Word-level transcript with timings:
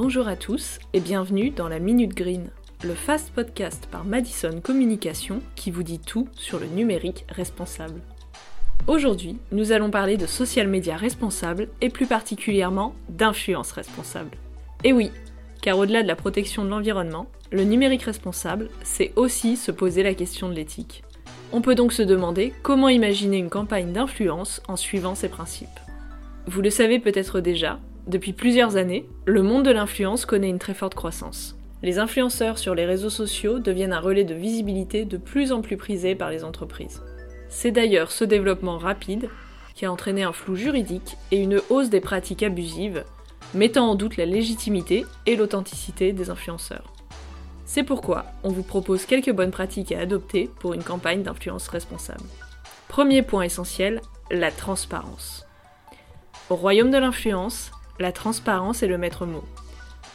Bonjour 0.00 0.28
à 0.28 0.36
tous 0.36 0.78
et 0.92 1.00
bienvenue 1.00 1.50
dans 1.50 1.68
la 1.68 1.80
Minute 1.80 2.14
Green, 2.14 2.50
le 2.84 2.94
fast 2.94 3.32
podcast 3.32 3.88
par 3.90 4.04
Madison 4.04 4.60
Communication 4.62 5.42
qui 5.56 5.72
vous 5.72 5.82
dit 5.82 5.98
tout 5.98 6.28
sur 6.34 6.60
le 6.60 6.66
numérique 6.66 7.24
responsable. 7.28 8.00
Aujourd'hui, 8.86 9.38
nous 9.50 9.72
allons 9.72 9.90
parler 9.90 10.16
de 10.16 10.26
social 10.26 10.68
media 10.68 10.96
responsable 10.96 11.66
et 11.80 11.88
plus 11.88 12.06
particulièrement 12.06 12.94
d'influence 13.08 13.72
responsable. 13.72 14.30
Et 14.84 14.92
oui, 14.92 15.10
car 15.62 15.76
au-delà 15.76 16.04
de 16.04 16.08
la 16.08 16.14
protection 16.14 16.64
de 16.64 16.70
l'environnement, 16.70 17.26
le 17.50 17.64
numérique 17.64 18.04
responsable, 18.04 18.70
c'est 18.84 19.12
aussi 19.16 19.56
se 19.56 19.72
poser 19.72 20.04
la 20.04 20.14
question 20.14 20.48
de 20.48 20.54
l'éthique. 20.54 21.02
On 21.50 21.60
peut 21.60 21.74
donc 21.74 21.92
se 21.92 22.02
demander 22.02 22.54
comment 22.62 22.88
imaginer 22.88 23.38
une 23.38 23.50
campagne 23.50 23.92
d'influence 23.92 24.62
en 24.68 24.76
suivant 24.76 25.16
ces 25.16 25.28
principes. 25.28 25.80
Vous 26.46 26.62
le 26.62 26.70
savez 26.70 27.00
peut-être 27.00 27.40
déjà, 27.40 27.80
depuis 28.08 28.32
plusieurs 28.32 28.76
années, 28.76 29.06
le 29.26 29.42
monde 29.42 29.66
de 29.66 29.70
l'influence 29.70 30.24
connaît 30.24 30.48
une 30.48 30.58
très 30.58 30.72
forte 30.72 30.94
croissance. 30.94 31.58
Les 31.82 31.98
influenceurs 31.98 32.56
sur 32.56 32.74
les 32.74 32.86
réseaux 32.86 33.10
sociaux 33.10 33.58
deviennent 33.58 33.92
un 33.92 34.00
relais 34.00 34.24
de 34.24 34.34
visibilité 34.34 35.04
de 35.04 35.18
plus 35.18 35.52
en 35.52 35.60
plus 35.60 35.76
prisé 35.76 36.14
par 36.14 36.30
les 36.30 36.42
entreprises. 36.42 37.02
C'est 37.50 37.70
d'ailleurs 37.70 38.10
ce 38.10 38.24
développement 38.24 38.78
rapide 38.78 39.28
qui 39.74 39.84
a 39.84 39.92
entraîné 39.92 40.22
un 40.22 40.32
flou 40.32 40.56
juridique 40.56 41.18
et 41.32 41.36
une 41.36 41.60
hausse 41.68 41.90
des 41.90 42.00
pratiques 42.00 42.42
abusives, 42.42 43.04
mettant 43.52 43.90
en 43.90 43.94
doute 43.94 44.16
la 44.16 44.24
légitimité 44.24 45.04
et 45.26 45.36
l'authenticité 45.36 46.14
des 46.14 46.30
influenceurs. 46.30 46.94
C'est 47.66 47.84
pourquoi 47.84 48.24
on 48.42 48.48
vous 48.48 48.62
propose 48.62 49.04
quelques 49.04 49.32
bonnes 49.32 49.50
pratiques 49.50 49.92
à 49.92 50.00
adopter 50.00 50.48
pour 50.60 50.72
une 50.72 50.82
campagne 50.82 51.22
d'influence 51.22 51.68
responsable. 51.68 52.24
Premier 52.88 53.20
point 53.20 53.42
essentiel, 53.42 54.00
la 54.30 54.50
transparence. 54.50 55.46
Au 56.48 56.56
royaume 56.56 56.90
de 56.90 56.96
l'influence, 56.96 57.70
la 57.98 58.12
transparence 58.12 58.82
est 58.82 58.88
le 58.88 58.98
maître 58.98 59.26
mot. 59.26 59.44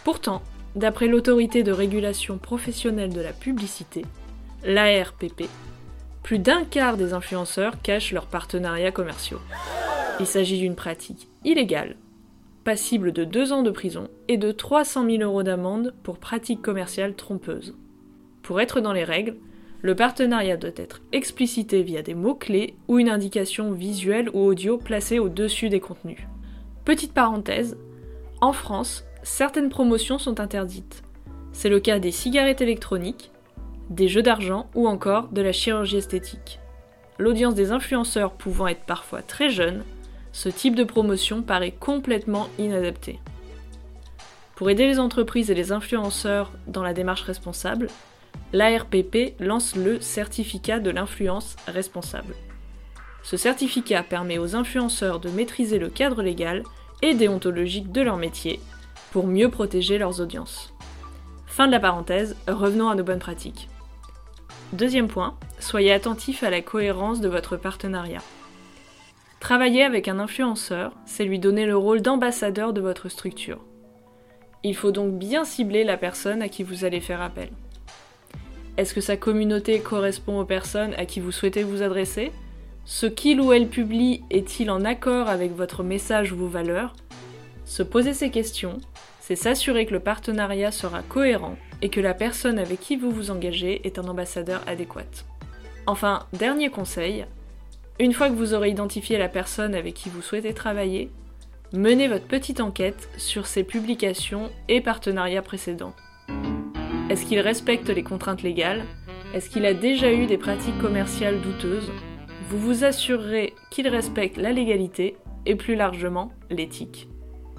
Pourtant, 0.03 0.41
d'après 0.75 1.07
l'autorité 1.07 1.63
de 1.63 1.71
régulation 1.71 2.37
professionnelle 2.37 3.13
de 3.13 3.21
la 3.21 3.33
publicité, 3.33 4.05
l'ARPP, 4.63 5.43
plus 6.23 6.39
d'un 6.39 6.63
quart 6.63 6.97
des 6.97 7.13
influenceurs 7.13 7.81
cachent 7.81 8.13
leurs 8.13 8.27
partenariats 8.27 8.91
commerciaux. 8.91 9.41
Il 10.19 10.25
s'agit 10.25 10.59
d'une 10.59 10.75
pratique 10.75 11.27
illégale 11.43 11.95
passible 12.63 13.11
de 13.11 13.23
2 13.25 13.51
ans 13.51 13.63
de 13.63 13.71
prison 13.71 14.07
et 14.27 14.37
de 14.37 14.51
300 14.51 15.05
000 15.05 15.23
euros 15.23 15.43
d'amende 15.43 15.93
pour 16.03 16.17
pratique 16.17 16.61
commerciale 16.61 17.13
trompeuse. 17.13 17.75
Pour 18.41 18.61
être 18.61 18.79
dans 18.79 18.93
les 18.93 19.03
règles, 19.03 19.35
le 19.81 19.95
partenariat 19.95 20.55
doit 20.55 20.71
être 20.77 21.01
explicité 21.11 21.83
via 21.83 22.01
des 22.01 22.15
mots-clés 22.15 22.75
ou 22.87 22.99
une 22.99 23.09
indication 23.09 23.73
visuelle 23.73 24.29
ou 24.29 24.39
audio 24.39 24.77
placée 24.77 25.19
au-dessus 25.19 25.67
des 25.69 25.81
contenus. 25.81 26.19
Petite 26.85 27.13
parenthèse, 27.13 27.77
en 28.41 28.51
France, 28.51 29.05
certaines 29.23 29.69
promotions 29.69 30.19
sont 30.19 30.41
interdites. 30.41 31.01
C'est 31.53 31.69
le 31.69 31.79
cas 31.79 31.97
des 31.97 32.11
cigarettes 32.11 32.59
électroniques, 32.59 33.31
des 33.89 34.09
jeux 34.09 34.21
d'argent 34.21 34.69
ou 34.75 34.87
encore 34.87 35.29
de 35.29 35.41
la 35.41 35.53
chirurgie 35.53 35.97
esthétique. 35.97 36.59
L'audience 37.19 37.55
des 37.55 37.71
influenceurs 37.71 38.33
pouvant 38.33 38.67
être 38.67 38.83
parfois 38.83 39.21
très 39.21 39.49
jeune, 39.49 39.83
ce 40.33 40.49
type 40.49 40.75
de 40.75 40.83
promotion 40.83 41.41
paraît 41.41 41.71
complètement 41.71 42.49
inadapté. 42.59 43.19
Pour 44.55 44.69
aider 44.69 44.85
les 44.85 44.99
entreprises 44.99 45.51
et 45.51 45.55
les 45.55 45.71
influenceurs 45.71 46.51
dans 46.67 46.83
la 46.83 46.93
démarche 46.93 47.21
responsable, 47.21 47.87
l'ARPP 48.51 49.35
lance 49.39 49.77
le 49.77 50.01
certificat 50.01 50.79
de 50.79 50.89
l'influence 50.89 51.55
responsable. 51.67 52.35
Ce 53.23 53.37
certificat 53.37 54.03
permet 54.03 54.37
aux 54.37 54.55
influenceurs 54.55 55.19
de 55.19 55.29
maîtriser 55.29 55.79
le 55.79 55.89
cadre 55.89 56.21
légal 56.21 56.63
et 57.01 57.13
déontologique 57.13 57.91
de 57.91 58.01
leur 58.01 58.17
métier 58.17 58.59
pour 59.11 59.27
mieux 59.27 59.49
protéger 59.49 59.97
leurs 59.97 60.19
audiences. 60.19 60.73
Fin 61.47 61.67
de 61.67 61.71
la 61.71 61.79
parenthèse, 61.79 62.35
revenons 62.47 62.89
à 62.89 62.95
nos 62.95 63.03
bonnes 63.03 63.19
pratiques. 63.19 63.69
Deuxième 64.73 65.07
point, 65.07 65.37
soyez 65.59 65.93
attentif 65.93 66.43
à 66.43 66.49
la 66.49 66.61
cohérence 66.61 67.21
de 67.21 67.29
votre 67.29 67.57
partenariat. 67.57 68.21
Travailler 69.39 69.83
avec 69.83 70.07
un 70.07 70.19
influenceur, 70.19 70.93
c'est 71.05 71.25
lui 71.25 71.37
donner 71.37 71.65
le 71.65 71.77
rôle 71.77 72.01
d'ambassadeur 72.01 72.73
de 72.73 72.81
votre 72.81 73.07
structure. 73.07 73.59
Il 74.63 74.75
faut 74.75 74.91
donc 74.91 75.13
bien 75.13 75.43
cibler 75.43 75.83
la 75.83 75.97
personne 75.97 76.41
à 76.41 76.49
qui 76.49 76.63
vous 76.63 76.85
allez 76.85 77.01
faire 77.01 77.21
appel. 77.21 77.49
Est-ce 78.77 78.93
que 78.93 79.01
sa 79.01 79.17
communauté 79.17 79.79
correspond 79.79 80.39
aux 80.39 80.45
personnes 80.45 80.93
à 80.95 81.05
qui 81.05 81.19
vous 81.19 81.31
souhaitez 81.31 81.63
vous 81.63 81.83
adresser? 81.83 82.31
Ce 82.85 83.05
qu'il 83.05 83.39
ou 83.39 83.53
elle 83.53 83.69
publie 83.69 84.23
est-il 84.29 84.69
en 84.69 84.83
accord 84.83 85.29
avec 85.29 85.55
votre 85.55 85.83
message 85.83 86.33
ou 86.33 86.35
vos 86.35 86.47
valeurs? 86.47 86.93
Se 87.63 87.81
poser 87.81 88.13
ces 88.13 88.29
questions, 88.29 88.79
c'est 89.21 89.37
s'assurer 89.37 89.85
que 89.85 89.93
le 89.93 90.01
partenariat 90.01 90.69
sera 90.69 91.01
cohérent 91.01 91.55
et 91.81 91.87
que 91.87 92.01
la 92.01 92.13
personne 92.13 92.59
avec 92.59 92.81
qui 92.81 92.97
vous 92.97 93.09
vous 93.09 93.31
engagez 93.31 93.79
est 93.87 93.99
un 93.99 94.07
ambassadeur 94.09 94.61
adéquat. 94.67 95.23
Enfin, 95.87 96.27
dernier 96.33 96.69
conseil, 96.69 97.25
une 97.99 98.11
fois 98.11 98.27
que 98.27 98.35
vous 98.35 98.53
aurez 98.53 98.69
identifié 98.69 99.17
la 99.17 99.29
personne 99.29 99.75
avec 99.75 99.93
qui 99.93 100.09
vous 100.09 100.21
souhaitez 100.21 100.53
travailler, 100.53 101.09
menez 101.71 102.09
votre 102.09 102.27
petite 102.27 102.59
enquête 102.59 103.07
sur 103.15 103.47
ses 103.47 103.63
publications 103.63 104.49
et 104.67 104.81
partenariats 104.81 105.41
précédents. 105.41 105.93
Est-ce 107.09 107.25
qu'il 107.25 107.39
respecte 107.39 107.89
les 107.89 108.03
contraintes 108.03 108.43
légales? 108.43 108.83
Est-ce 109.33 109.49
qu'il 109.49 109.65
a 109.65 109.73
déjà 109.73 110.11
eu 110.11 110.25
des 110.25 110.37
pratiques 110.37 110.79
commerciales 110.79 111.39
douteuses? 111.39 111.89
Vous 112.49 112.59
vous 112.59 112.83
assurerez 112.83 113.53
qu'il 113.71 113.87
respecte 113.87 114.37
la 114.37 114.51
légalité 114.51 115.15
et 115.45 115.55
plus 115.55 115.75
largement 115.75 116.31
l'éthique. 116.49 117.07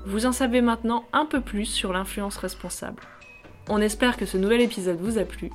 Vous 0.06 0.26
en 0.26 0.32
savez 0.32 0.60
maintenant 0.60 1.04
un 1.12 1.24
peu 1.24 1.40
plus 1.40 1.64
sur 1.64 1.92
l'influence 1.92 2.36
responsable. 2.36 3.02
On 3.68 3.80
espère 3.80 4.16
que 4.16 4.26
ce 4.26 4.36
nouvel 4.36 4.60
épisode 4.60 5.00
vous 5.00 5.18
a 5.18 5.24
plu. 5.24 5.50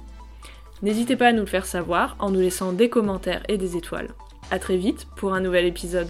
N'hésitez 0.82 1.16
pas 1.16 1.28
à 1.28 1.34
nous 1.34 1.42
le 1.42 1.46
faire 1.46 1.66
savoir 1.66 2.16
en 2.20 2.32
nous 2.32 2.40
laissant 2.40 2.74
des 2.74 2.90
commentaires 2.90 3.44
et 3.48 3.58
des 3.58 3.78
étoiles. 3.78 4.10
A 4.50 4.58
très 4.58 4.78
vite 4.78 5.08
pour 5.16 5.34
un 5.34 5.42
nouvel 5.42 5.66
épisode. 5.66 6.10